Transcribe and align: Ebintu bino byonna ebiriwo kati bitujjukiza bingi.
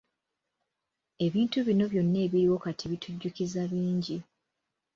Ebintu 1.25 1.57
bino 1.67 1.85
byonna 1.91 2.17
ebiriwo 2.25 2.57
kati 2.65 2.85
bitujjukiza 2.91 3.61
bingi. 3.71 4.17